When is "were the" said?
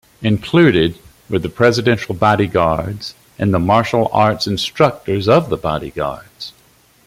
1.29-1.47